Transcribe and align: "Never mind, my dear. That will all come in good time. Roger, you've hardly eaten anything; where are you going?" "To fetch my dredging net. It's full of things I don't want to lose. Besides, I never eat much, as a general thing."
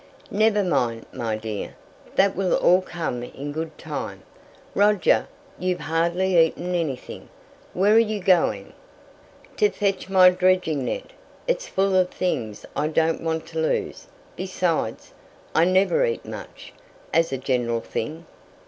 "Never 0.31 0.63
mind, 0.63 1.05
my 1.13 1.35
dear. 1.37 1.75
That 2.15 2.35
will 2.35 2.55
all 2.55 2.81
come 2.81 3.21
in 3.21 3.51
good 3.51 3.77
time. 3.77 4.23
Roger, 4.73 5.27
you've 5.59 5.81
hardly 5.81 6.39
eaten 6.43 6.73
anything; 6.73 7.29
where 7.75 7.93
are 7.93 7.99
you 7.99 8.19
going?" 8.19 8.73
"To 9.57 9.69
fetch 9.69 10.09
my 10.09 10.31
dredging 10.31 10.85
net. 10.85 11.11
It's 11.47 11.67
full 11.67 11.95
of 11.95 12.09
things 12.09 12.65
I 12.75 12.87
don't 12.87 13.21
want 13.21 13.45
to 13.49 13.59
lose. 13.59 14.07
Besides, 14.35 15.13
I 15.53 15.65
never 15.65 16.03
eat 16.03 16.25
much, 16.25 16.73
as 17.13 17.31
a 17.31 17.37
general 17.37 17.81
thing." 17.81 18.25